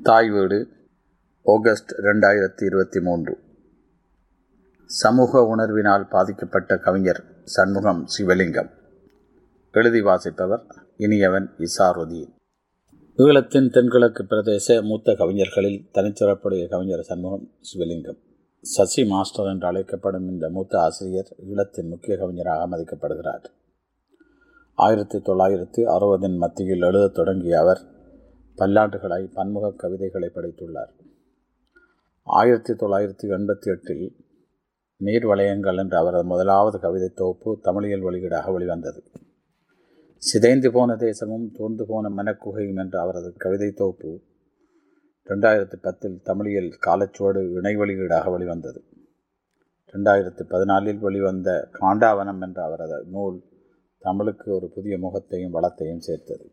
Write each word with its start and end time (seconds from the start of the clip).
தாய் 0.00 0.30
வீடு 0.30 0.68
ஆகஸ்ட் 1.44 1.92
ரெண்டாயிரத்தி 1.92 2.64
இருபத்தி 2.64 3.00
மூன்று 3.00 3.38
சமூக 4.84 5.54
உணர்வினால் 5.56 6.08
பாதிக்கப்பட்ட 6.10 6.78
கவிஞர் 6.78 7.24
சண்முகம் 7.44 8.06
சிவலிங்கம். 8.18 8.70
எழுதி 9.72 10.00
வாசிப்பவர் 10.00 10.64
இனியவன் 10.96 11.50
இசாருதீன். 11.58 12.32
ஈழத்தின் 13.16 13.70
தென்கிழக்கு 13.70 14.22
பிரதேச 14.22 14.82
மூத்த 14.82 15.12
கவிஞர்களில் 15.12 15.88
தனிச்சிறப்புடைய 15.92 16.68
கவிஞர் 16.68 17.02
சண்முகம் 17.02 17.50
சிவலிங்கம். 17.60 18.18
சசி 18.60 19.04
மாஸ்டர் 19.04 19.46
என்று 19.46 19.66
அழைக்கப்படும் 19.66 20.28
இந்த 20.28 20.48
மூத்த 20.48 20.80
ஆசிரியர் 20.80 21.34
ஈழத்தின் 21.50 21.88
முக்கிய 21.88 22.16
கவிஞராக 22.16 22.76
மதிக்கப்படுகிறார். 22.76 23.44
ஆயிரத்தி 24.74 25.18
தொள்ளாயிரத்தி 25.18 25.86
அறுபதின் 25.86 26.36
மத்தியில் 26.36 26.82
எழுதத் 26.82 27.14
தொடங்கிய 27.14 27.60
அவர் 27.60 28.00
பல்லாண்டுகளாய் 28.56 29.32
பன்முக 29.34 29.72
கவிதைகளை 29.72 30.30
படைத்துள்ளார். 30.34 30.92
ஆயிரத்தி 32.22 32.72
தொள்ளாயிரத்தி 32.72 33.30
எண்பத்தி 33.36 33.66
எட்டில் 33.66 34.16
நீர் 34.96 35.26
வளையங்கள் 35.26 35.76
என்ற 35.76 35.98
அவரது 35.98 36.24
முதலாவது 36.24 36.80
கவிதை 36.80 37.08
தொகுப்பு 37.08 37.60
தமிழியல் 37.64 38.04
வெளியீடாக 38.06 38.52
வெளிவந்தது. 38.52 39.02
சிதைந்து 40.16 40.72
போன 40.72 40.96
தேசமும் 40.96 41.52
தோர்ந்து 41.52 41.86
போன 41.86 42.08
மனக்குகையும் 42.08 42.76
என்ற 42.76 43.00
அவரது 43.00 43.32
கவிதை 43.36 43.70
தொகுப்பு 43.70 44.20
ரெண்டாயிரத்தி 45.24 45.76
பத்தில் 45.82 46.20
தமிழியல் 46.24 46.72
காலச்சுவடு 46.86 47.50
இணை 47.50 47.76
வெளியீடாக 47.76 48.30
வெளிவந்தது. 48.30 48.84
ரெண்டாயிரத்தி 49.92 50.44
பதினாலில் 50.50 50.98
வெளிவந்த 50.98 51.68
காண்டாவனம் 51.72 52.40
என்ற 52.40 52.64
அவரது 52.64 53.04
நூல் 53.04 53.42
தமிழுக்கு 53.98 54.54
ஒரு 54.54 54.70
புதிய 54.74 54.98
முகத்தையும் 54.98 55.50
வளத்தையும் 55.50 56.00
சேர்த்தது. 56.00 56.50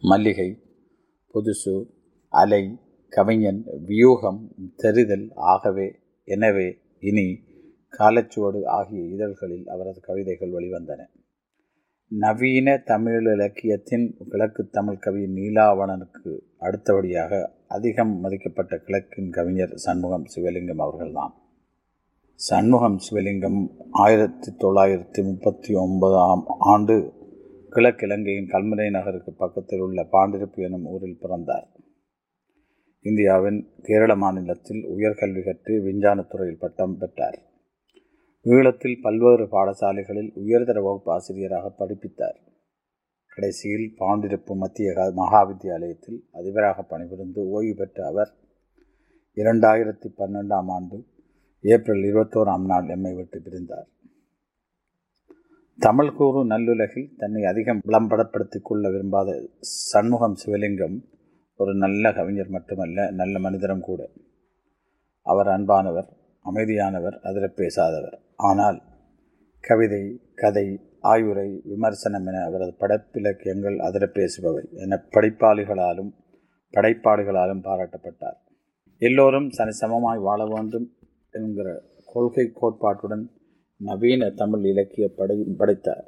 மல்லிகை 0.00 0.62
புதுசு 1.34 1.88
அலை 2.28 2.78
கவிஞன் 3.08 3.64
வியூகம் 3.86 4.40
தெரிதல் 4.76 5.32
ஆகவே 5.34 5.98
எனவே 6.24 6.78
இனி 7.00 7.44
காலச்சுவடு 7.98 8.64
ஆகிய 8.64 9.02
இதழ்களில் 9.02 9.66
அவரது 9.66 10.00
கவிதைகள் 10.00 10.50
வெளிவந்தன. 10.50 11.06
நவீன 12.08 12.78
தமிழ் 12.78 13.26
இலக்கியத்தின் 13.26 14.16
கிழக்கு 14.28 14.68
தமிழ் 14.68 14.98
கவி 14.98 15.22
நீலாவணனுக்கு 15.26 16.38
அடுத்தபடியாக 16.58 17.62
அதிகம் 17.68 18.24
மதிக்கப்பட்ட 18.24 18.76
கிழக்கின் 18.76 19.30
கவிஞர் 19.30 19.74
சண்முகம் 19.74 20.26
சிவலிங்கம் 20.34 20.82
அவர்கள்தான். 20.82 21.34
சண்முகம் 22.34 22.98
சிவலிங்கம் 23.10 23.60
ஆயிரத்தி 23.90 24.52
தொள்ளாயிரத்தி 24.52 25.24
முப்பத்தி 25.24 25.74
ஒன்பதாம் 25.74 26.44
ஆண்டு 26.46 27.15
கிழக்கிழங்கையின் 27.76 28.48
கல்முனை 28.48 28.90
நகருக்கு 28.90 29.32
பக்கத்தில் 29.32 29.80
உள்ள 29.80 30.06
பாண்டிருப்பு 30.12 30.62
எனும் 30.62 30.84
ஊரில் 30.84 31.18
பிறந்தார். 31.20 31.68
இந்தியாவின் 33.02 33.68
கேரள 33.82 34.16
மாநிலத்தில் 34.16 34.86
உயர்கல்வி 34.86 35.44
கற்று 35.44 35.74
விஞ்ஞானத்துறையில் 35.84 36.58
பட்டம் 36.58 36.98
பெற்றார். 36.98 37.38
ஈழத்தில் 38.44 39.00
பல்வேறு 39.02 39.44
பாடசாலைகளில் 39.44 40.30
உயர்தர 40.34 40.82
வகுப்பு 40.82 41.12
ஆசிரியராக 41.12 41.74
படிப்பித்தார். 41.78 42.38
கடைசியில் 43.28 43.94
பாண்டிருப்பு 43.98 44.56
மத்திய 44.56 45.10
மகா 45.14 45.50
வித்தியாலயத்தில் 45.50 46.18
அதிபராக 46.32 46.82
பணிபுரிந்து 46.82 47.48
ஓய்வு 47.48 47.74
பெற்ற 47.74 48.06
அவர் 48.06 48.32
இரண்டாயிரத்தி 49.34 50.08
பன்னெண்டாம் 50.18 50.66
ஆண்டு 50.66 51.04
ஏப்ரல் 51.60 52.02
இருபத்தோராம் 52.02 52.64
நாள் 52.64 52.88
எம்மை 52.88 53.14
விட்டு 53.14 53.40
பிரிந்தார். 53.40 53.94
தமிழ் 55.78 56.12
கூறு 56.12 56.46
நல்லுலகில் 56.46 57.10
தன்னை 57.16 57.44
அதிகம் 57.44 57.80
விளம்பரப்படுத்திக் 57.86 58.62
கொள்ள 58.62 58.90
விரும்பாத 58.90 59.48
சண்முகம் 59.60 60.36
சிவலிங்கம் 60.44 60.96
ஒரு 61.56 61.74
நல்ல 61.74 62.12
கவிஞர் 62.12 62.48
மட்டுமல்ல 62.48 63.10
நல்ல 63.10 63.38
மனிதரும் 63.38 63.80
கூட. 63.80 64.10
அவர் 65.22 65.46
அன்பானவர் 65.46 66.08
அமைதியானவர் 66.44 67.16
அதிர 67.20 67.50
பேசாதவர். 67.56 68.16
ஆனால் 68.36 68.82
கவிதை 69.60 70.02
கதை 70.34 70.66
ஆய்வுரை 71.00 71.60
விமர்சனம் 71.64 72.26
என 72.26 72.44
அவரது 72.44 72.74
படைப்பிலக்கியங்கள் 72.80 73.76
அதிர 73.78 74.06
பேசுபவை 74.06 74.64
என 74.72 75.00
படைப்பாளிகளாலும் 75.10 76.10
படைப்பாளிகளாலும் 76.72 77.64
பாராட்டப்பட்டார். 77.68 78.38
எல்லோரும் 78.98 79.50
சமமாய் 79.82 80.20
வாழ 80.20 80.46
வேண்டும் 80.46 80.88
என்கிற 81.30 81.82
கொள்கை 82.04 82.52
கோட்பாட்டுடன் 82.60 83.24
நவீன 83.80 84.30
தமிழ் 84.30 84.64
இலக்கிய 84.64 85.06
படை 85.08 85.36
படைத்தார். 85.60 86.06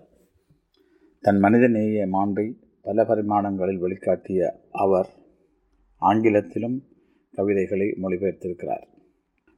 தன் 1.25 1.39
மனிதநேய 1.39 2.07
மாண்பை 2.07 2.47
பல 2.87 3.05
பரிமாணங்களில் 3.05 3.83
வெளிக்காட்டிய 3.85 4.41
அவர் 4.85 5.11
ஆங்கிலத்திலும் 6.03 6.77
கவிதைகளை 7.35 7.89
மொழிபெயர்த்திருக்கிறார். 8.03 8.87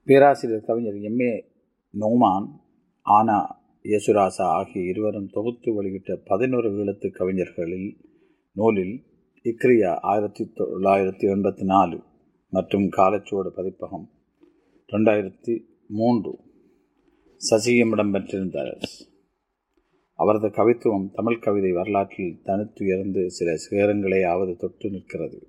பேராசிரியர் 0.07 0.67
கவிஞர் 0.69 0.99
எம்ஏ 1.11 1.33
நோமான் 1.95 2.49
ஆனா 3.07 3.39
யேசுராசா 3.85 4.47
ஆகிய 4.59 4.91
இருவரும் 4.93 5.31
தொகுத்து 5.37 5.71
வெளியிட்ட 5.75 6.17
பதினோரு 6.25 6.69
ஈழத்து 6.71 7.09
கவிஞர்களில் 7.11 7.89
நூலில் 8.57 8.95
இக்ரியா 9.45 9.91
ஆயிரத்தி 10.03 10.45
தொள்ளாயிரத்தி 10.59 11.27
எண்பத்தி 11.35 11.65
நாலு 11.65 11.99
மற்றும் 12.53 12.87
காலச்சுவடு 12.89 13.51
பதிப்பகம் 13.51 14.07
ரெண்டாயிரத்தி 14.89 15.55
மூன்று 15.91 16.33
சசியும் 17.41 17.93
இடம்பெற்றிருந்தார் 17.93 18.83
அவரது 20.15 20.47
கவித்துவம் 20.47 21.11
தமிழ் 21.13 21.39
கவிதை 21.39 21.73
வரலாற்றில் 21.73 22.41
தனித்துயர்ந்து 22.45 23.27
சில 23.27 23.53
சிகரங்களையாவது 23.53 24.57
தொட்டு 24.57 24.91
நிற்கிறது. 24.91 25.49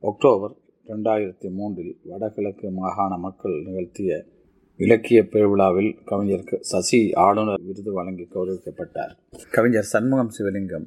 அக்டோபர் 0.00 0.54
ரெண்டாயிரத்தி 0.86 1.50
மூன்றில் 1.50 2.00
வடகிழக்கு 2.04 2.70
மாகாண 2.70 3.16
மக்கள் 3.16 3.62
நிகழ்த்திய 3.62 4.24
இலக்கிய 4.76 5.22
பெருவிழாவில் 5.22 6.02
கவிஞர் 6.04 6.44
சசி 6.60 7.10
ஆளுநர் 7.14 7.60
விருது 7.62 7.92
வழங்கி 7.92 8.28
கௌரவிக்கப்பட்டார். 8.34 9.12
கவிஞர் 9.50 9.82
சண்முகம் 9.82 10.30
சிவலிங்கம் 10.38 10.86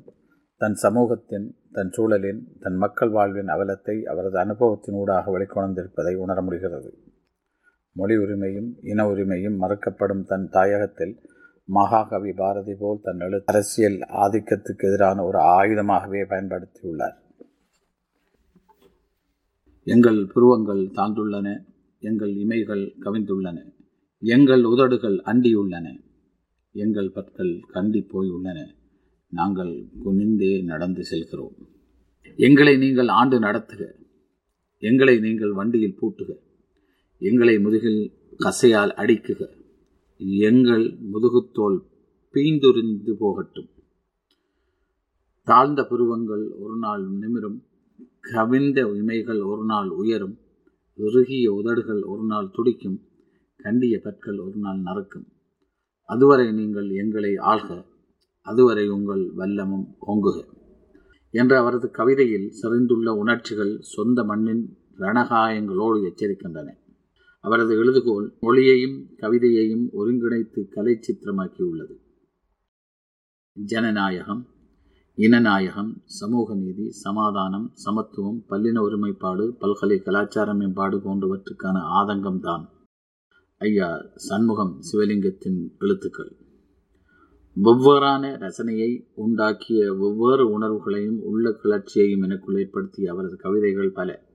தன் 0.57 0.73
சமூகத்தின் 0.73 1.55
தன் 1.71 1.89
சூழலின் 1.89 2.41
தன் 2.59 2.75
மக்கள் 2.75 3.09
வாழ்வின் 3.09 3.47
அவலத்தை 3.47 4.03
அவரது 4.03 4.39
அனுபவத்தினூடாக 4.39 5.31
வெளிக்கொணர்ந்திருப்பதை 5.35 6.15
உணர 6.15 6.41
முடிகிறது. 6.41 7.15
மொழி 7.99 8.15
உரிமையும் 8.23 8.69
இன 8.91 9.05
உரிமையும் 9.11 9.57
மறுக்கப்படும் 9.63 10.23
தன் 10.31 10.47
தாயகத்தில் 10.55 11.13
மகாகவி 11.69 12.31
பாரதி 12.41 12.73
போல் 12.81 13.03
தன் 13.05 13.21
எழு 13.25 13.37
அரசியல் 13.51 13.97
ஆதிக்கத்துக்கு 14.23 14.85
எதிரான 14.89 15.23
ஒரு 15.29 15.39
ஆயுதமாகவே 15.57 16.21
பயன்படுத்தியுள்ளார். 16.33 17.17
எங்கள் 19.87 20.19
புருவங்கள் 20.33 20.83
தாழ்ந்துள்ளன 20.97 21.47
எங்கள் 22.03 22.33
இமைகள் 22.43 22.85
கவிழ்ந்துள்ளன 23.05 23.57
எங்கள் 24.23 24.63
உதடுகள் 24.63 25.17
அண்டியுள்ளன 25.31 25.87
எங்கள் 26.75 27.13
பற்கள் 27.15 27.53
கண்டி 27.73 28.01
போயுள்ளன 28.13 28.59
நாங்கள் 29.33 29.73
குனிந்தே 30.03 30.51
நடந்து 30.71 31.03
செல்கிறோம். 31.03 31.55
எங்களை 32.39 32.73
நீங்கள் 32.83 33.09
ஆண்டு 33.19 33.37
நடத்துக 33.39 33.83
எங்களை 34.83 35.15
நீங்கள் 35.25 35.53
வண்டியில் 35.59 35.97
பூட்டுக 35.99 36.31
எங்களை 37.19 37.59
முதுகில் 37.59 38.11
கசையால் 38.39 38.93
அடிக்குக. 38.93 39.49
எங்கள் 40.17 40.97
முதுகுத்தோல் 41.13 41.77
பீந்துரிந்து 42.33 43.13
போகட்டும். 43.19 43.69
தாழ்ந்த 45.43 45.85
புருவங்கள் 45.85 46.49
ஒரு 46.59 46.77
நாள் 46.77 47.03
நிமிரும் 47.19 47.63
கவிழ்ந்த 48.19 48.81
இமைகள் 48.81 49.45
ஒரு 49.45 49.65
நாள் 49.65 49.89
உயரும் 49.89 50.37
இறுகிய 50.97 51.53
உதடுகள் 51.53 52.01
ஒரு 52.01 52.23
நாள் 52.25 52.49
துடிக்கும் 52.53 53.01
கண்டிய 53.57 53.99
பற்கள் 54.03 54.37
ஒரு 54.37 54.55
நாள் 54.55 54.79
நறுக்கும். 54.79 55.27
அதுவரை 56.03 56.51
நீங்கள் 56.51 56.89
எங்களை 56.89 57.35
ஆள்க 57.35 57.85
அதுவரை 58.41 58.89
உங்கள் 58.89 59.31
வல்லமும் 59.37 59.87
ஓங்குக. 60.07 60.45
என்ற 61.29 61.59
அவரது 61.59 61.91
கவிதையில் 61.91 62.51
செறிந்துள்ள 62.61 63.09
உணர்ச்சிகள் 63.09 63.77
சொந்த 63.79 64.23
மண்ணின் 64.23 64.77
ரணகாயங்களோடு 64.97 66.11
எச்சரிக்கின்றன. 66.11 66.85
அவரது 67.47 67.75
எழுதுகோள் 67.75 68.37
மொழியையும் 68.39 69.09
கவிதையையும் 69.17 69.89
ஒருங்கிணைத்து 69.99 70.67
கலை 70.69 70.99
சித்திரமாக்கியுள்ளது 70.99 71.95
ஜனநாயகம் 73.53 74.47
இனநாயகம் 75.17 76.01
சமூக 76.05 76.55
நீதி 76.55 76.91
சமாதானம் 76.91 77.71
சமத்துவம் 77.73 78.45
பல்லின 78.49 78.81
ஒருமைப்பாடு 78.81 79.55
பல்கலை 79.59 80.01
கலாச்சார 80.01 80.53
மேம்பாடு 80.53 80.97
போன்றவற்றுக்கான 80.97 81.79
ஆதங்கம்தான். 81.99 82.67
ஐயா 83.57 84.01
சண்முகம் 84.15 84.79
சிவலிங்கத்தின் 84.91 85.77
எழுத்துக்கள். 85.79 86.35
வெவ்வேறான 87.63 88.37
ரசனையை 88.37 89.05
உண்டாக்கிய 89.17 89.97
வெவ்வேறு 89.97 90.51
உணர்வுகளையும் 90.51 91.21
உள்ள 91.23 91.49
கிளர்ச்சியையும் 91.63 92.23
எனக்குள் 92.23 92.55
ஏற்படுத்திய 92.55 93.11
அவரது 93.11 93.35
கவிதைகள் 93.35 93.91
பல. 93.91 94.26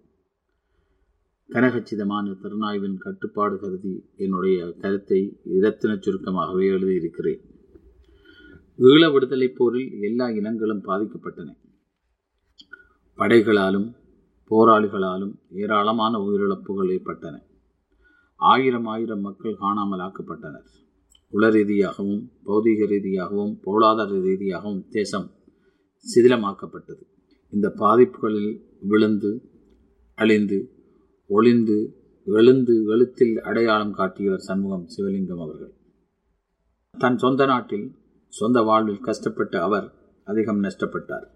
கனகச்சிதமான 1.53 2.37
திறனாய்வின் 2.43 2.97
கட்டுப்பாடு 2.99 3.59
கருதி 3.59 4.11
என்னுடைய 4.17 4.73
கருத்தை 4.81 5.41
இரத்தின 5.45 5.95
சுருக்கமாகவே 5.95 6.67
எழுதியிருக்கிறேன். 6.67 7.41
ஈழ 8.79 9.13
விடுதலைப் 9.13 9.55
போரில் 9.57 10.01
எல்லா 10.01 10.31
இனங்களும் 10.31 10.85
பாதிக்கப்பட்டன. 10.85 11.57
படைகளாலும் 13.17 13.95
போராளிகளாலும் 14.51 15.35
ஏராளமான 15.51 16.19
உயிரிழப்புகள் 16.19 16.91
ஏற்பட்டன. 16.91 17.43
ஆயிரம் 18.37 18.85
ஆயிரம் 18.85 19.21
மக்கள் 19.21 19.57
காணாமல் 19.57 20.01
ஆக்கப்பட்டனர். 20.01 20.67
உள 21.29 21.51
ரீதியாகவும் 21.51 22.31
பௌதீக 22.47 22.87
ரீதியாகவும் 22.87 23.59
பொருளாதார 23.63 24.21
ரீதியாகவும் 24.21 24.85
தேசம் 24.89 25.31
சிதிலமாக்கப்பட்டது. 26.15 27.03
இந்த 27.51 27.73
பாதிப்புகளில் 27.77 28.63
விழுந்து 28.81 29.43
அழிந்து 30.15 30.81
ஒளிந்து 31.34 31.76
எழுந்து 32.26 32.75
எழுத்தில் 32.84 33.34
அடையாளம் 33.40 33.93
காட்டியவர் 33.93 34.44
சண்முகம் 34.46 34.87
சிவலிங்கம் 34.94 35.43
அவர்கள். 35.44 35.73
தன் 36.94 37.19
சொந்த 37.19 37.43
நாட்டில் 37.44 37.87
சொந்த 38.32 38.58
வாழ்வில் 38.62 39.00
கஷ்டப்பட்ட 39.00 39.55
அவர் 39.62 39.87
அதிகம் 40.25 40.61
நஷ்டப்பட்டார். 40.62 41.26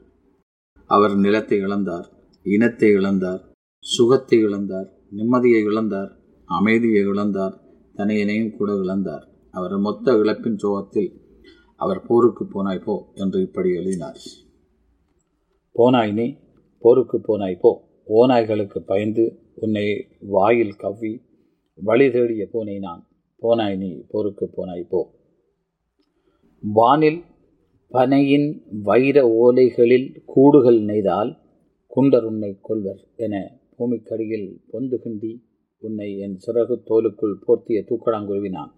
அவர் 0.91 1.15
நிலத்தை 1.17 1.59
இழந்தார் 1.61 2.07
இனத்தை 2.47 2.91
இழந்தார் 2.91 3.43
சுகத்தை 3.85 4.39
இழந்தார் 4.39 4.89
நிம்மதியை 5.13 5.63
இழந்தார் 5.71 6.11
அமைதியை 6.49 7.03
இழந்தார் 7.07 7.55
தனையனையும் 7.97 8.55
கூட 8.57 8.73
இழந்தார். 8.73 9.25
அவர் 9.55 9.77
மொத்த 9.79 10.13
இழப்பின் 10.13 10.61
சோகத்தில் 10.65 11.11
அவர் 11.81 12.03
போருக்கு 12.03 12.45
போனாய் 12.45 12.85
போ 12.85 12.95
என்று 13.15 13.39
இப்படி 13.41 13.71
எழுதினார். 13.71 14.21
போனாய் 15.77 16.13
நீ 16.13 16.27
போருக்கு 16.85 17.19
போனாய் 17.21 17.61
போ. 17.61 17.71
ஓநாய்களுக்கு 18.09 18.79
பயந்து 18.93 19.25
உன்னை 19.57 19.87
வாயில் 20.21 20.75
கவ்வி 20.77 21.13
வழி 21.75 22.11
தேடிய 22.11 22.49
போனை 22.53 22.79
நான். 22.79 23.03
போனாய் 23.43 23.77
நீ 23.77 23.91
போருக்கு 24.09 24.51
போனாய் 24.57 24.89
போ. 24.89 25.01
வானில் 26.73 27.23
பனையின் 27.93 28.49
வைர 28.83 29.17
ஓலைகளில் 29.43 30.23
கூடுகள் 30.25 30.81
நெய்தால் 30.83 31.33
குண்டர் 31.97 32.23
உன்னை 32.23 32.59
கொள்வர் 32.61 33.03
என 33.17 33.35
பூமிக்கடியில் 33.79 34.49
பொந்து 34.73 34.97
கிண்டி 35.05 35.33
உன்னை 35.79 36.19
என் 36.19 36.37
சிறகு 36.47 36.77
தோலுக்குள் 36.89 37.37
போர்த்திய 37.47 37.83
தூக்கடாங்குருவினான். 37.89 38.73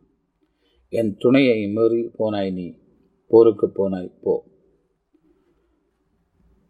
என் 0.89 1.17
துணையை 1.17 1.69
மீறி 1.69 2.11
போனாய் 2.19 2.53
நீ 2.53 2.67
போருக்கு 3.29 3.67
போனாய் 3.67 4.13
போ. 4.23 4.45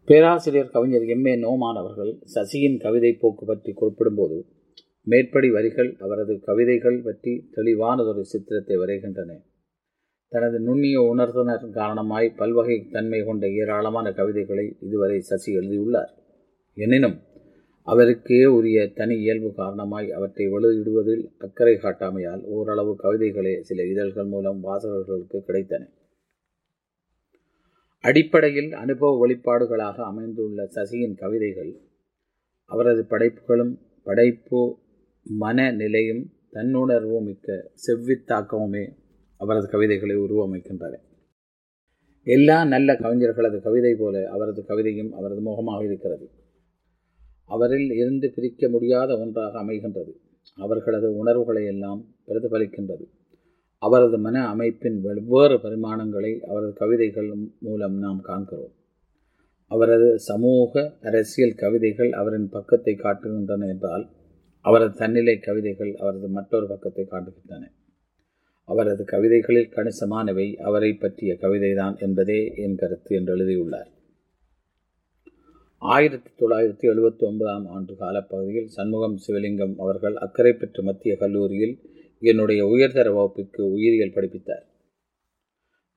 பேராசிரியர் 0.09 0.69
கவிஞர் 0.69 1.03
எம் 1.05 1.25
ஏ 1.25 1.33
நோமான் 1.35 1.79
அவர்கள் 1.81 2.11
சசியின் 2.33 2.77
கவிதை 2.79 3.13
போக்கு 3.13 3.45
பற்றி 3.45 3.71
குறிப்பிடும்போது 3.71 4.37
மேற்படி 5.03 5.49
வரிகள் 5.51 5.97
அவரது 5.99 6.39
கவிதைகள் 6.39 7.01
பற்றி 7.01 7.49
தெளிவானதொரு 7.55 8.21
சித்திரத்தை 8.21 8.77
வரைகின்றன. 8.77 9.31
தனது 10.27 10.59
நுண்ணிய 10.59 11.01
உணர்த்தினர் 11.01 11.69
காரணமாய் 11.69 12.33
பல்வகை 12.35 12.77
தன்மை 12.91 13.23
கொண்ட 13.23 13.47
ஏராளமான 13.49 14.13
கவிதைகளை 14.13 14.65
இதுவரை 14.79 15.19
சசி 15.19 15.53
எழுதியுள்ளார். 15.53 16.11
எனினும் 16.77 17.17
அவருக்கே 17.83 18.45
உரிய 18.45 18.87
தனி 18.87 19.17
இயல்பு 19.19 19.53
காரணமாய் 19.53 20.11
அவற்றை 20.11 20.47
வெளியிடுவதில் 20.47 21.23
அக்கறை 21.37 21.75
காட்டாமையால் 21.75 22.43
ஓரளவு 22.43 22.95
கவிதைகளே 23.03 23.59
சில 23.59 23.83
இதழ்கள் 23.83 24.25
மூலம் 24.25 24.61
வாசகர்களுக்கு 24.63 25.39
கிடைத்தன. 25.47 25.83
அடிப்படையில் 28.01 28.71
அனுபவ 28.73 29.27
வெளிப்பாடுகளாக 29.27 29.95
அமைந்துள்ள 29.95 30.63
சசியின் 30.63 31.17
கவிதைகள் 31.17 31.79
அவரது 32.65 33.05
படைப்புகளும் 33.09 33.77
படைப்பு 34.03 34.77
மனநிலையும் 35.39 36.23
தன்னுணர்வும் 36.53 37.21
மிக்க 37.21 37.71
செவ்வித்தாக்கமுமே 37.87 38.95
அவரது 39.37 39.67
கவிதைகளை 39.69 40.15
உருவமைக்கின்றன. 40.15 40.95
எல்லா 42.23 42.65
நல்ல 42.65 42.93
கவிஞர்களது 42.93 43.61
கவிதை 43.61 43.95
போல 43.95 44.29
அவரது 44.29 44.65
கவிதையும் 44.67 45.11
அவரது 45.11 45.41
முகமாக 45.41 45.83
இருக்கிறது. 45.83 46.29
அவரில் 47.45 47.91
இருந்து 47.91 48.31
பிரிக்க 48.35 48.69
முடியாத 48.69 49.19
ஒன்றாக 49.19 49.63
அமைகின்றது. 49.63 50.11
அவர்களது 50.55 51.15
உணர்வுகளை 51.15 51.65
எல்லாம் 51.65 52.05
பிரதிபலிக்கின்றது. 52.27 53.18
அவரது 53.81 54.17
மன 54.17 54.47
அமைப்பின் 54.47 55.01
வெவ்வேறு 55.01 55.55
பரிமாணங்களை 55.55 56.39
அவரது 56.39 56.73
கவிதைகள் 56.73 57.33
மூலம் 57.59 57.97
நாம் 57.97 58.21
காண்கிறோம். 58.21 58.73
அவரது 59.71 60.19
சமூக 60.19 60.97
அரசியல் 61.01 61.55
கவிதைகள் 61.55 62.11
அவரின் 62.11 62.49
பக்கத்தை 62.49 62.93
காட்டுகின்றன 62.93 63.67
என்றால் 63.67 64.05
அவரது 64.65 64.93
தன்னிலை 64.95 65.39
கவிதைகள் 65.39 65.95
அவரது 65.95 66.27
மற்றொரு 66.27 66.67
பக்கத்தை 66.67 67.05
காட்டுகின்றன. 67.11 67.63
அவரது 68.63 69.03
கவிதைகளில் 69.03 69.71
கணிசமானவை 69.75 70.55
அவரை 70.55 70.93
பற்றிய 70.93 71.37
கவிதைதான் 71.41 71.99
என்பதே 71.99 72.53
என் 72.55 72.75
கருத்து 72.75 73.15
என்று 73.15 73.33
எழுதியுள்ளார். 73.33 73.89
ஆயிரத்தி 75.81 76.31
தொள்ளாயிரத்தி 76.39 76.85
எழுபத்தி 76.93 77.23
ஒன்பதாம் 77.23 77.67
ஆண்டு 77.67 77.95
காலப்பகுதியில் 77.95 78.67
சண்முகம் 78.67 79.17
சிவலிங்கம் 79.27 79.75
அவர்கள் 79.75 80.15
அக்கறை 80.15 80.53
பெற்ற 80.53 80.83
மத்திய 80.83 81.15
கல்லூரியில் 81.17 81.75
என்னுடைய 82.21 82.65
உயர்தர 82.65 83.07
வகுப்பிற்கு 83.13 83.61
உயிரியல் 83.71 84.15
படிப்பித்தார். 84.15 84.65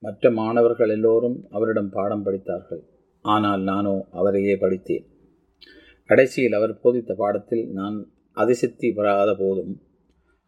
மற்ற 0.03 0.31
மாணவர்கள் 0.31 0.89
எல்லோரும் 0.89 1.37
அவரிடம் 1.49 1.89
பாடம் 1.89 2.23
படித்தார்கள். 2.23 2.83
ஆனால் 3.25 3.61
நானோ 3.61 4.07
அவரையே 4.11 4.55
படித்தேன். 4.55 5.05
கடைசியில் 6.09 6.53
அவர் 6.53 6.79
போதித்த 6.79 7.13
பாடத்தில் 7.13 7.65
நான் 7.71 7.97
அதிசித்தி 8.37 8.91
பெறாத 8.91 9.35
போதும் 9.35 9.73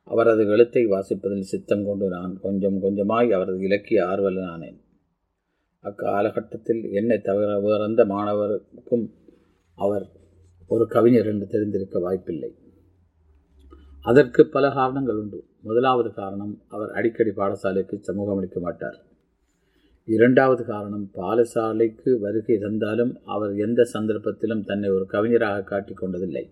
அவரது 0.04 0.44
எழுத்தை 0.48 0.86
வாசிப்பதில் 0.86 1.51
சித்தம் 1.51 1.86
கொண்டு 1.86 2.07
நான் 2.10 2.39
கொஞ்சம் 2.42 2.81
கொஞ்சமாய் 2.81 3.31
அவரது 3.31 3.60
இலக்கிய 3.60 4.00
ஆர்வலனானேன் 4.06 4.80
அக்காலகட்டத்தில் 5.83 6.81
என்னை 6.92 7.18
தவிர 7.22 7.60
வேறெந்த 7.60 8.06
மாணவருக்கும் 8.06 9.06
அவர் 9.77 10.06
ஒரு 10.68 10.88
கவிஞர் 10.88 11.25
என்று 11.25 11.48
தெரிந்திருக்க 11.48 12.00
வாய்ப்பில்லை. 12.00 12.51
அதற்கு 14.01 14.42
பல 14.50 14.66
காரணங்கள் 14.72 15.16
உண்டு. 15.16 15.39
முதலாவது 15.65 16.09
காரணம் 16.13 16.53
அவர் 16.67 16.91
அடிக்கடி 16.91 17.29
பாடசாலைக்கு 17.29 18.00
சமூகம் 18.00 18.38
அளிக்க 18.38 18.59
மாட்டார். 18.59 18.97
இரண்டாவது 20.06 20.65
காரணம் 20.65 21.09
பாடசாலைக்கு 21.13 22.19
வருகை 22.19 22.57
தந்தாலும் 22.57 23.13
அவர் 23.25 23.53
எந்த 23.57 23.83
சந்தர்ப்பத்திலும் 23.94 24.65
தன்னை 24.65 24.89
ஒரு 24.89 25.06
கவிஞராக 25.06 25.62
காட்டிக் 25.62 26.03
கொண்டதில்லை. 26.03 26.44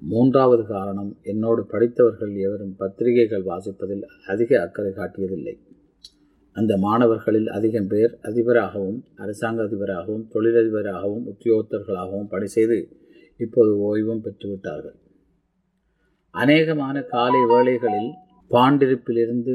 மூன்றாவது 0.00 0.66
காரணம் 0.66 1.16
என்னோடு 1.22 1.66
படித்தவர்கள் 1.66 2.34
எவரும் 2.34 2.76
பத்திரிகைகள் 2.76 3.44
வாசிப்பதில் 3.44 4.04
அதிக 4.28 4.60
அக்கறை 4.60 4.92
காட்டியதில்லை. 4.92 5.56
அந்த 6.52 6.76
மாணவர்களில் 6.76 7.48
அதிகம் 7.48 7.86
பேர் 7.86 8.18
அதிபராகவும் 8.22 9.04
அரசாங்க 9.16 9.62
அதிபராகவும் 9.62 10.28
தொழிலதிபராகவும் 10.34 11.26
உத்தியோகத்தர்களாகவும் 11.32 12.28
பணி 12.28 12.46
செய்து 12.46 12.78
இப்போது 13.36 13.72
ஓய்வும் 13.78 14.24
பெற்றுவிட்டார்கள். 14.24 14.98
அநேகமான 16.34 17.04
காலை 17.04 17.40
வேளைகளில் 17.46 18.10
பாண்டிருப்பிலிருந்து 18.50 19.54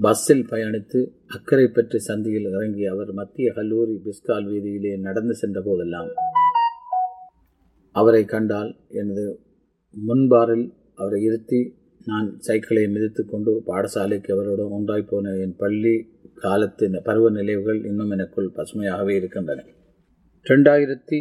பஸ்ஸில் 0.00 0.46
பயணித்து 0.50 1.00
அக்கறை 1.26 1.68
பெற்று 1.68 1.98
சந்தியில் 2.08 2.48
இறங்கிய 2.50 2.90
அவர் 2.90 3.12
மத்திய 3.12 3.52
கல்லூரி 3.52 4.00
பிஸ்கால் 4.04 4.46
வீதியிலே 4.48 5.00
நடந்து 5.00 5.34
சென்ற 5.34 5.62
போதெல்லாம் 5.64 6.08
அவரை 7.94 8.24
கண்டால் 8.24 8.76
எனது 8.88 9.40
முன்பாரில் 10.08 10.66
அவரை 10.94 11.22
இருத்தி 11.22 11.60
நான் 12.04 12.38
சைக்கிளை 12.38 12.88
மிதித்து 12.88 13.24
கொண்டு 13.24 13.62
பாடசாலைக்கு 13.66 14.32
அவரோடு 14.32 14.70
ஒன்றாய் 14.70 15.08
போன 15.08 15.34
என் 15.34 15.56
பள்ளி 15.56 15.94
காலத்தின் 16.34 17.00
பருவ 17.04 17.30
நினைவுகள் 17.30 17.84
இன்னும் 17.84 18.10
எனக்குள் 18.10 18.52
பசுமையாகவே 18.56 19.10
இருக்கின்றன. 19.10 19.64
ரெண்டாயிரத்தி 20.46 21.18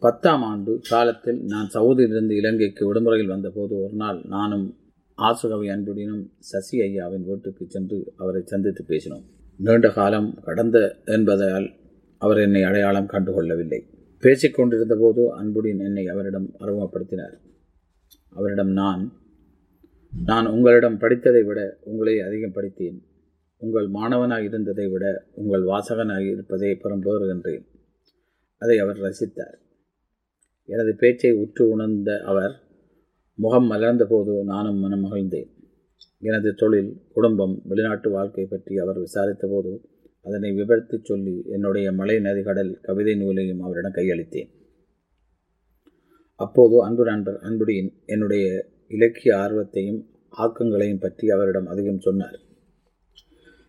பத்தாம் 0.00 0.42
ஆண்டு 0.42 0.80
காலத்தில் 0.88 1.44
நான் 1.44 1.70
சவுதியிலிருந்து 1.74 2.30
இலங்கைக்கு 2.30 2.86
விடுமுறையில் 2.86 3.28
வந்தபோது 3.28 3.82
ஒரு 3.82 3.94
நாள் 3.94 4.22
நானும் 4.24 4.76
ஆசுகவி 5.18 5.70
அன்புடனும் 5.70 6.32
சசி 6.38 6.78
ஐயாவின் 6.78 7.24
வீட்டுக்கு 7.24 7.64
சென்று 7.68 8.12
அவரை 8.16 8.42
சந்தித்து 8.44 8.84
பேசினோம். 8.88 9.24
நீண்ட 9.58 9.90
காலம் 9.90 10.38
கடந்த 10.42 10.96
என்பதால் 11.04 11.70
அவர் 12.18 12.38
என்னை 12.38 12.62
அடையாளம் 12.62 13.06
கண்டுகொள்ளவில்லை. 13.06 13.80
பேசிக்கொண்டிருந்த 14.20 14.96
போது 14.96 15.32
அன்புடன் 15.32 15.78
என்னை 15.78 16.06
அவரிடம் 16.06 16.48
அறிமுகப்படுத்தினார். 16.60 17.36
அவரிடம் 18.30 18.70
நான் 18.70 19.12
நான் 20.24 20.46
உங்களிடம் 20.46 20.98
படித்ததை 20.98 21.44
விட 21.44 21.78
உங்களை 21.82 22.20
அதிகம் 22.20 22.52
படித்தேன். 22.52 23.02
உங்கள் 23.56 23.88
மாணவனாக 23.88 24.42
இருந்ததை 24.42 24.88
விட 24.88 25.26
உங்கள் 25.34 25.62
வாசகனாக 25.62 26.32
இருப்பதை 26.32 26.78
பெறுகின்றேன் 26.82 27.64
அதை 28.58 28.78
அவர் 28.78 28.96
ரசித்தார். 28.96 29.66
எனது 30.68 30.94
பேச்சை 30.94 31.32
உற்று 31.32 31.68
உணர்ந்த 31.68 32.20
அவர் 32.22 32.54
முகம் 33.34 33.66
மலர்ந்த 33.66 34.04
போது 34.04 34.44
நானும் 34.44 34.78
மனம் 34.78 35.04
மகிழ்ந்தேன். 35.04 35.48
எனது 36.18 36.54
தொழில் 36.54 37.02
குடும்பம் 37.12 37.62
வெளிநாட்டு 37.64 38.10
வாழ்க்கை 38.10 38.44
பற்றி 38.44 38.78
அவர் 38.78 38.98
விசாரித்த 38.98 39.46
போது 39.48 39.72
அதனை 40.22 40.52
விவரித்து 40.52 41.00
சொல்லி 41.02 41.44
என்னுடைய 41.46 41.92
மலை 41.92 42.16
நதிகடல் 42.18 42.80
கவிதை 42.80 43.14
நூலையும் 43.16 43.60
அவரிடம் 43.60 43.92
கையளித்தேன். 43.92 44.50
அப்போது 46.34 46.82
அன்பு 46.82 47.04
நண்பர் 47.04 47.38
அன்புடியின் 47.42 47.90
என்னுடைய 48.06 48.66
இலக்கிய 48.88 49.36
ஆர்வத்தையும் 49.36 50.00
ஆக்கங்களையும் 50.38 51.00
பற்றி 51.00 51.30
அவரிடம் 51.30 51.66
அதிகம் 51.66 51.98
சொன்னார். 51.98 52.36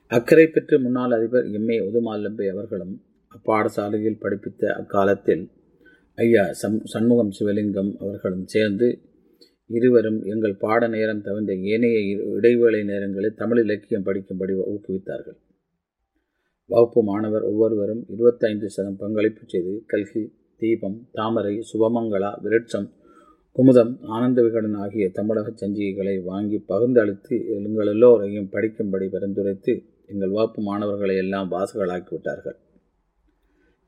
அக்கறை 0.08 0.48
பெற்று 0.48 0.79
முன்னாள் 0.79 1.12
அதிபர் 1.12 1.46
எம்ஏ 1.46 1.77
உதுமாலம்பே 1.79 1.86
உதுமாலம்பை 1.88 2.48
அவர்களும் 2.50 3.01
அப்பாடசாலையில் 3.32 4.22
படிப்பித்த 4.22 4.72
அக்காலத்தில் 4.74 5.44
ஐயா 6.20 6.44
சம் 6.52 6.78
சண்முகம் 6.84 7.34
சிவலிங்கம் 7.38 7.92
அவர்களும் 8.00 8.46
சேர்ந்து 8.46 8.88
இருவரும் 9.70 10.18
எங்கள் 10.24 10.56
பாட 10.58 10.88
நேரம் 10.88 11.22
தவிர்ந்த 11.22 11.54
ஏனைய 11.72 11.98
இடைவேளை 12.36 12.82
நேரங்களில் 12.84 13.36
தமிழ் 13.36 13.62
இலக்கியம் 13.64 14.06
படிக்கும்படி 14.06 14.54
ஊக்குவித்தார்கள். 14.66 15.38
வகுப்பு 16.70 17.02
மாணவர் 17.04 17.44
ஒவ்வொருவரும் 17.44 18.02
இருபத்தைந்து 18.10 18.70
சதம் 18.70 18.98
பங்களிப்பு 18.98 19.44
செய்து 19.46 19.74
கல்கி 19.88 20.24
தீபம் 20.62 20.98
தாமரை 21.12 21.54
சுபமங்களா 21.72 22.32
விருட்சம் 22.42 22.90
குமுதம் 23.56 23.94
ஆனந்த 24.08 24.42
விகடன் 24.42 24.76
ஆகிய 24.76 25.06
தமிழக 25.10 25.54
சஞ்சிகைகளை 25.56 26.16
வாங்கி 26.24 26.60
பகிர்ந்தளித்து 26.68 27.38
எங்கள் 27.58 27.88
எல்லோரையும் 27.88 28.52
படிக்கும்படி 28.52 29.08
பரிந்துரைத்து 29.08 29.76
எங்கள் 30.08 30.30
வகுப்பு 30.30 30.64
மாணவர்களை 30.64 31.16
எல்லாம் 31.18 31.52
வாசகளாக்கிவிட்டார்கள் 31.52 32.58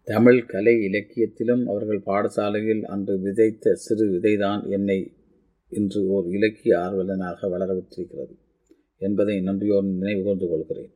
தமிழ் 0.07 0.45
கலை 0.45 0.73
இலக்கியத்திலும் 0.87 1.63
அவர்கள் 1.67 2.05
பாடசாலையில் 2.05 2.83
அன்று 2.83 3.19
விதைத்த 3.19 3.73
சிறு 3.73 4.05
விதைதான் 4.11 4.69
என்னை 4.69 4.97
இன்று 5.71 6.07
ஓர் 6.07 6.27
இலக்கிய 6.27 6.79
ஆர்வலனாக 6.79 7.49
வளரவிட்டிருக்கிறது 7.49 8.33
என்பதை 8.97 9.41
நன்றியோர் 9.41 9.83
நினைவு 9.83 10.23
கூர்ந்து 10.23 10.47
கொள்கிறேன். 10.49 10.91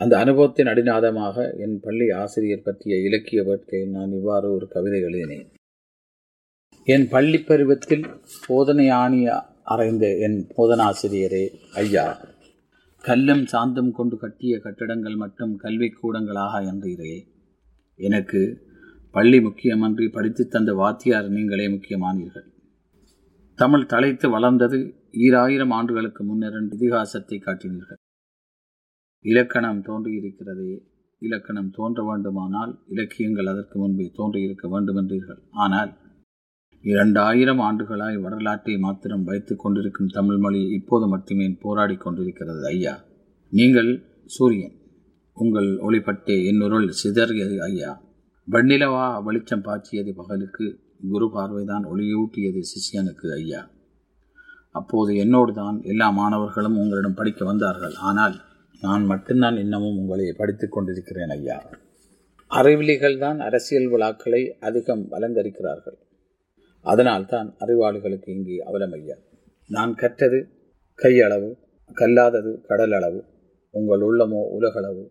அந்த 0.00 0.18
அனுபவத்தின் 0.18 0.66
அடிநாதமாக 0.66 1.36
என் 1.58 1.80
பள்ளி 1.80 2.10
ஆசிரியர் 2.10 2.62
பற்றிய 2.62 2.96
இலக்கிய 3.00 3.42
வேட்கையில் 3.42 3.90
நான் 3.90 4.12
இவ்வாறு 4.12 4.52
ஒரு 4.52 4.68
கவிதை 4.68 5.00
எழுதினேன். 5.00 5.48
என் 6.84 7.08
பள்ளி 7.08 7.38
பருவத்தில் 7.38 8.06
போதனையாணி 8.48 9.20
அறைந்த 9.64 10.06
என் 10.16 10.38
போதனாசிரியரே 10.56 11.44
ஐயா 11.72 12.06
கல்லும் 13.04 13.44
சாந்தம் 13.46 13.92
கொண்டு 13.92 14.16
கட்டிய 14.16 14.58
கட்டிடங்கள் 14.58 15.16
மட்டும் 15.16 15.60
கல்விக்கூடங்களாக 15.62 16.60
என்றீரே 16.72 17.14
எனக்கு 18.08 18.40
பள்ளி 19.14 19.38
முக்கியமன்றி 19.38 20.06
படித்து 20.10 20.42
தந்த 20.48 20.70
வாத்தியார் 20.74 21.28
நீங்களே 21.28 21.66
முக்கியமானீர்கள். 21.68 22.46
தமிழ் 23.58 23.90
தலைத்து 23.92 24.26
வளர்ந்தது 24.30 24.78
ஈராயிரம் 25.24 25.70
ஆண்டுகளுக்கு 25.70 26.22
முன்னர் 26.24 26.56
இதிகாசத்தை 26.76 27.36
காட்டினீர்கள். 27.38 28.00
இலக்கணம் 29.24 29.82
தோன்றியிருக்கிறதே 29.88 30.72
இலக்கணம் 31.22 31.70
தோன்ற 31.70 32.00
வேண்டுமானால் 32.04 32.72
இலக்கியங்கள் 32.88 33.46
அதற்கு 33.46 33.76
முன்பே 33.78 34.06
தோன்றியிருக்க 34.14 34.64
வேண்டுமென்றீர்கள். 34.68 35.40
ஆனால் 35.64 35.90
இரண்டாயிரம் 36.84 37.60
ஆண்டுகளாய் 37.68 38.16
வரலாற்றை 38.16 38.74
மாத்திரம் 38.78 39.24
வைத்துக் 39.24 39.62
கொண்டிருக்கும் 39.62 40.14
தமிழ் 40.16 40.40
மொழி 40.44 40.62
இப்போது 40.78 41.06
மட்டுமே 41.08 41.46
போராடி 41.64 41.96
கொண்டிருக்கிறது 41.96 42.62
ஐயா. 42.66 42.94
நீங்கள் 43.52 43.90
சூரியன். 44.26 44.76
உங்கள் 45.36 45.68
ஒளிப்பட்டே 45.76 46.36
என்னுருள் 46.50 46.88
சிதறியது 47.02 47.58
ஐயா. 47.58 48.02
வெண்ணிலவா 48.48 49.22
வெளிச்சம் 49.22 49.62
பாய்ச்சியது 49.62 50.12
பகலுக்கு 50.14 50.66
குரு 51.10 51.26
பார்வைதான் 51.34 51.84
ஒளியூட்டியது 51.92 52.60
சிஷியனுக்கு 52.72 53.32
ஐயா. 53.32 53.70
அப்போது 54.70 55.16
என்னோடு 55.16 55.52
தான் 55.52 55.82
எல்லா 55.82 56.10
மாணவர்களும் 56.10 56.76
உங்களிடம் 56.76 57.14
படிக்க 57.14 57.44
வந்தார்கள். 57.44 57.94
ஆனால் 57.94 58.36
நான் 58.80 59.04
மட்டும்தான் 59.04 59.56
இன்னமும் 59.56 59.98
உங்களை 59.98 60.32
படித்துக் 60.32 60.72
கொண்டிருக்கிறேன் 60.72 61.28
ஐயா. 61.28 61.56
அறிவிலிகள் 62.50 63.18
தான் 63.18 63.38
அரசியல் 63.38 63.88
விழாக்களை 63.88 64.56
அதிகம் 64.60 65.04
அலங்கரிக்கிறார்கள். 65.12 65.98
அதனால் 66.80 67.26
தான் 67.26 67.56
அறிவாளிகளுக்கு 67.58 68.28
இங்கே 68.28 68.58
அவலம் 68.58 68.92
ஐயா. 68.92 69.16
நான் 69.70 69.94
கற்றது 69.94 70.40
கையளவு 70.98 71.50
கல்லாதது 71.96 72.60
கடல் 72.60 72.92
அளவு 72.92 73.20
உங்கள் 73.70 74.00
உள்ளமோ 74.00 74.40
உலகளவு 74.56 75.04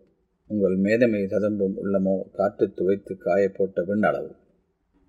உங்கள் 0.51 0.75
மேதமை 0.77 1.21
ததம்பும் 1.25 1.75
உள்ளமோ 1.81 2.15
காற்று 2.31 2.65
துவைத்து 2.71 3.13
காயப்போட்ட 3.17 3.83
விண்ணளவு 3.87 4.31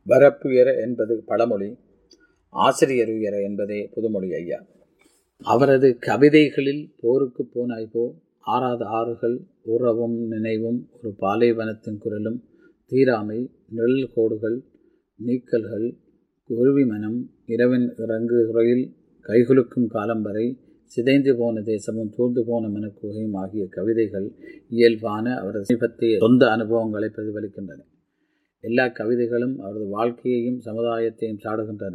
வரப்புயர 0.06 0.68
என்பது 0.80 1.14
பழமொழி 1.26 1.70
ஆசிரியர் 2.54 3.12
உயர 3.12 3.34
என்பதே 3.42 3.80
புதுமொழி 3.94 4.28
ஐயா. 4.34 4.58
அவரது 5.42 5.88
கவிதைகளில் 6.00 6.82
போருக்கு 7.00 7.42
போனாய்போ 7.46 8.04
ஆறாத 8.46 8.82
ஆறுகள் 8.98 9.36
உறவும் 9.66 10.16
நினைவும் 10.26 10.80
ஒரு 10.96 11.10
பாலைவனத்தின் 11.20 11.98
குரலும் 11.98 12.38
தீராமை 12.92 13.38
நிழல் 13.68 14.10
கோடுகள் 14.14 14.58
நீக்கல்கள் 15.18 15.88
குருவி 16.50 16.84
மனம் 16.84 17.18
இரவின் 17.46 17.88
இறங்கு 17.96 18.38
துறையில் 18.46 18.84
கைகுலுக்கும் 19.26 19.86
காலம் 19.86 20.22
வரை 20.22 20.46
சிதைந்து 20.94 21.32
போன 21.36 21.60
தேசமும் 21.60 22.12
தூர்ந்து 22.16 22.44
போன 22.46 22.68
மனக்குகையும் 22.68 23.36
ஆகிய 23.42 23.66
கவிதைகள் 23.70 24.26
இயல்பான 24.68 25.34
அவரது 25.36 25.64
சமீபத்திய 25.64 26.18
சொந்த 26.18 26.50
அனுபவங்களை 26.50 27.08
பிரதிபலிக்கின்றன. 27.16 27.80
எல்லா 28.60 28.84
கவிதைகளும் 28.88 29.54
அவரது 29.58 29.84
வாழ்க்கையையும் 29.84 30.58
சமுதாயத்தையும் 30.64 31.42
சாடுகின்றன. 31.44 31.94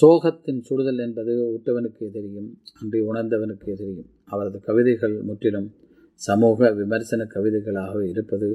சோகத்தின் 0.00 0.60
சுடுதல் 0.68 1.00
என்பது 1.06 1.32
உற்றவனுக்கு 1.56 2.10
தெரியும் 2.12 2.48
அன்றி 2.82 3.00
உணர்ந்தவனுக்கு 3.00 3.74
தெரியும். 3.74 4.10
அவரது 4.24 4.60
கவிதைகள் 4.60 5.16
முற்றிலும் 5.22 5.68
சமூக 6.20 6.70
விமர்சன 6.72 7.26
கவிதைகளாக 7.34 8.08
இருப்பது 8.08 8.48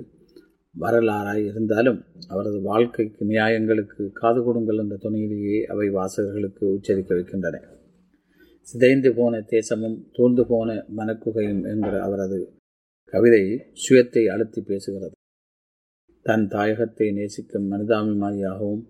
வரலாறாய் 0.79 1.43
இருந்தாலும் 1.45 1.99
அவரது 2.27 2.59
வாழ்க்கைக்கு 2.61 3.25
நியாயங்களுக்கு 3.25 4.03
காது 4.13 4.43
கொடுங்கள் 4.43 4.77
என்ற 4.77 4.95
துணையிலேயே 4.95 5.59
அவை 5.63 5.87
வாசகர்களுக்கு 5.89 6.63
உச்சரிக்க 6.75 7.15
வைக்கின்றன. 7.15 7.57
சிதைந்து 8.69 9.13
போன 9.13 9.41
தேசமும் 9.41 10.09
தூர்ந்து 10.11 10.45
போன 10.47 10.85
மனக்குகையும் 10.95 11.63
என்கிற 11.63 12.01
அவரது 12.01 12.39
கவிதை 13.05 13.43
சுயத்தை 13.83 14.23
அழுத்தி 14.25 14.61
பேசுகிறது. 14.61 15.15
தன் 16.21 16.47
தாயகத்தை 16.47 17.07
நேசிக்கும் 17.13 17.71
மனிதாபிமானியாகவும் 17.71 18.83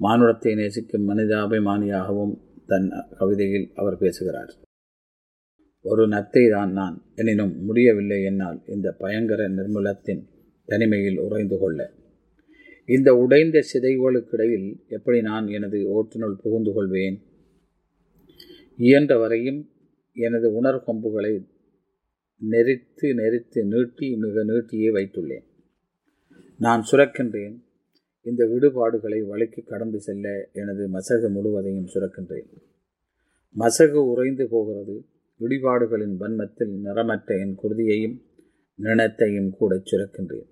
மானுடத்தை 0.00 0.54
நேசிக்கும் 0.54 1.08
மனிதாபிமானியாகவும் 1.08 2.34
தன் 2.66 2.88
கவிதையில் 3.18 3.70
அவர் 3.74 3.98
பேசுகிறார். 3.98 4.52
ஒரு 5.84 6.08
நத்தை 6.08 6.50
தான் 6.50 6.72
நான். 6.72 6.96
எனினும் 7.14 7.64
முடியவில்லை 7.64 8.22
என்னால் 8.22 8.62
இந்த 8.66 8.90
பயங்கர 8.92 9.48
நிர்மூலத்தின் 9.48 10.22
தனிமையில் 10.68 11.18
உறைந்து 11.18 11.58
கொள்ள. 11.58 11.90
இந்த 12.88 13.14
உடைந்த 13.14 13.58
சிதைவுகளுக்கிடையில் 13.72 14.68
எப்படி 14.88 15.20
நான் 15.20 15.46
எனது 15.46 15.78
ஓட்டுநுள் 15.96 16.40
புகுந்து 16.42 16.72
கொள்வேன்? 16.72 17.16
இயன்ற 18.76 19.18
வரையும் 19.18 19.68
எனது 20.12 20.62
உணர்கொம்புகளை 20.62 21.48
நெறித்து 22.50 23.02
நெறித்து 23.02 23.66
நீட்டி 23.66 24.16
மிக 24.16 24.44
நீட்டியே 24.44 24.88
வைத்துள்ளேன். 24.88 25.44
நான் 26.58 26.84
சுரக்கின்றேன். 26.90 27.62
இந்த 28.22 28.46
விடுபாடுகளை 28.46 29.22
வழிக்கு 29.22 29.62
கடந்து 29.62 30.00
செல்ல 30.00 30.48
எனது 30.52 30.88
மசகு 30.92 31.30
முழுவதையும் 31.30 31.86
சுரக்கின்றேன். 31.86 32.48
மசகு 33.58 33.92
உறைந்து 33.92 34.48
போகிறது. 34.48 35.06
விடுபாடுகளின் 35.38 36.16
வன்மத்தில் 36.20 36.80
நிறமற்ற 36.84 37.38
என் 37.38 37.58
குருதியையும் 37.62 38.20
நினத்தையும் 38.78 39.50
கூட 39.50 39.76
சுரக்கின்றேன். 39.76 40.48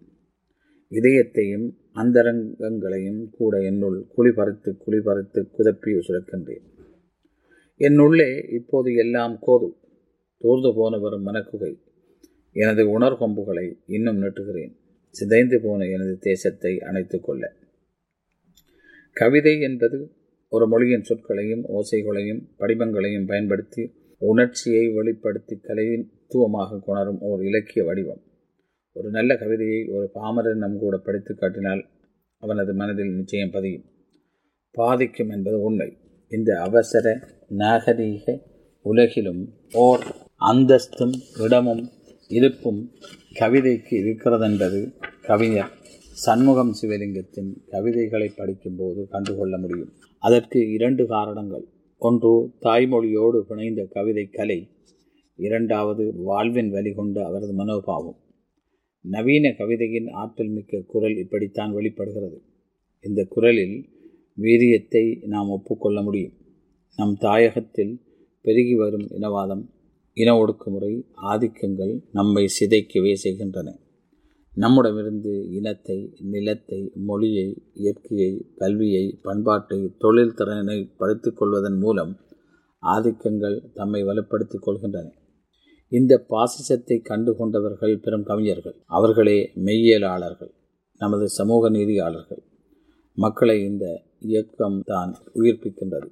இதயத்தையும் 0.90 1.76
அந்தரங்கங்களையும் 1.94 3.30
கூட 3.30 3.62
என்னுள் 3.62 4.06
குளிபறித்து 4.16 4.76
குளிபறித்து 4.86 5.50
குதப்பி 5.58 6.00
சுரக்கின்றேன். 6.08 6.71
என்னுள்ளே 7.82 8.52
இப்போது 8.52 8.94
எல்லாம் 8.94 9.38
கோது 9.46 9.68
தூர்ந்து 10.38 10.74
போன 10.74 10.98
வரும் 10.98 11.26
மனக்குகை 11.26 11.72
எனது 12.52 13.00
உணர்கொம்புகளை 13.00 13.66
இன்னும் 13.86 14.22
நெட்டுகிறேன். 14.22 14.72
சிதைந்து 15.10 15.60
போன 15.60 15.86
எனது 15.86 16.18
தேசத்தை 16.18 16.80
அணைத்து 16.80 17.20
கொள்ள. 17.20 17.52
கவிதை 19.12 19.60
என்பது 19.60 19.98
ஒரு 20.48 20.68
மொழியின் 20.68 21.02
சொற்களையும் 21.02 21.64
ஓசைகளையும் 21.68 22.42
படிமங்களையும் 22.58 23.26
பயன்படுத்தி 23.26 23.92
உணர்ச்சியை 24.18 24.88
வெளிப்படுத்தி 24.88 25.60
கலைத்துவமாக 25.62 26.80
கொணரும் 26.86 27.18
ஓர் 27.20 27.44
இலக்கிய 27.44 27.84
வடிவம். 27.84 28.22
ஒரு 28.92 29.10
நல்ல 29.10 29.36
கவிதையை 29.36 29.88
ஒரு 29.88 30.10
பாமரன் 30.14 30.58
நம் 30.58 30.78
கூட 30.78 30.96
படித்து 30.96 31.34
காட்டினால் 31.34 31.82
அவனது 32.36 32.74
மனதில் 32.74 33.14
நிச்சயம் 33.14 33.50
பதியும். 33.50 33.84
பாதிக்கும் 34.70 35.28
என்பது 35.28 35.60
உண்மை. 35.60 35.96
இந்த 36.32 36.60
அவசர 36.60 37.28
நாகரீக 37.58 38.40
உலகிலும் 38.82 39.52
ஓர் 39.72 40.06
அந்தஸ்தும் 40.36 41.12
இடமும் 41.40 41.88
இருப்பும் 42.28 42.90
கவிதைக்கு 43.34 43.96
இருக்கிறதென்பது 43.96 44.94
கவிஞர் 45.22 45.70
சண்முகம் 46.12 46.74
சிவலிங்கத்தின் 46.82 47.52
கவிதைகளை 47.68 48.32
படிக்கும்போது 48.36 49.06
கண்டுகொள்ள 49.10 49.58
முடியும். 49.58 49.92
அதற்கு 50.18 50.72
இரண்டு 50.72 51.06
காரணங்கள். 51.06 51.64
ஒன்று 51.98 52.50
தாய்மொழியோடு 52.62 53.44
பிணைந்த 53.48 53.88
கவிதை 53.90 54.28
கலை. 54.28 54.68
இரண்டாவது 55.36 56.12
வாழ்வின் 56.14 56.72
வழிகொண்ட 56.72 57.24
அவரது 57.24 57.52
மனோபாவம். 57.52 58.16
நவீன 59.00 59.54
கவிதையின் 59.58 60.10
ஆற்றல் 60.10 60.48
மிக்க 60.48 60.82
குரல் 60.86 61.16
இப்படித்தான் 61.16 61.72
வெளிப்படுகிறது. 61.72 62.42
இந்த 63.00 63.26
குரலில் 63.28 63.88
வீரியத்தை 64.38 65.26
நாம் 65.26 65.48
ஒப்புக்கொள்ள 65.48 66.02
முடியும். 66.02 66.32
நம் 66.96 67.16
தாயகத்தில் 67.20 67.94
பெருகி 68.40 68.74
வரும் 68.74 69.06
இனவாதம் 69.08 69.64
இன 70.14 70.34
ஒடுக்குமுறை 70.34 71.06
ஆதிக்கங்கள் 71.22 72.00
நம்மை 72.12 72.46
சிதைக்கவே 72.60 73.12
செய்கின்றன. 73.12 73.78
நம்முடமிருந்து 74.54 75.48
இனத்தை 75.50 76.14
நிலத்தை 76.18 76.92
மொழியை 76.94 77.62
இயற்கையை 77.74 78.46
கல்வியை 78.56 79.18
பண்பாட்டை 79.22 79.90
தொழில் 79.98 80.34
திறனை 80.34 80.90
படுத்திக் 80.96 81.36
கொள்வதன் 81.36 81.78
மூலம் 81.78 82.16
ஆதிக்கங்கள் 82.82 83.72
தம்மை 83.74 84.02
வலுப்படுத்திக் 84.04 84.64
கொள்கின்றன. 84.66 85.08
இந்த 85.88 86.26
பாசிசத்தை 86.28 87.00
கண்டு 87.02 87.36
கொண்டவர்கள் 87.36 87.98
பெரும் 87.98 88.22
கவிஞர்கள். 88.22 88.76
அவர்களே 88.86 89.50
மெய்யியலாளர்கள் 89.64 90.52
நமது 90.98 91.28
சமூக 91.28 91.70
நீதியாளர்கள். 91.70 92.42
மக்களை 93.14 93.64
இந்த 93.64 94.02
இயக்கம் 94.20 94.82
தான் 94.84 95.14
உயிர்ப்பிக்கின்றது. 95.34 96.08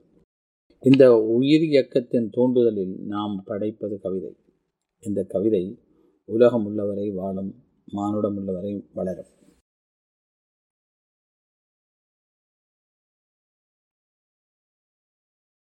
இந்த 0.80 1.16
உயிர் 1.16 1.62
இயக்கத்தின் 1.62 2.30
தூண்டுதலில் 2.36 2.96
நாம் 3.06 3.42
படைப்பது 3.46 3.98
கவிதை. 4.00 4.36
இந்த 5.00 5.24
கவிதை 5.24 5.78
உலகம் 6.24 6.64
உள்ளவரை 6.64 7.10
வாழும் 7.10 7.54
மானுடம் 7.86 8.36
உள்ளவரை 8.36 8.86
வளரும். 8.94 9.30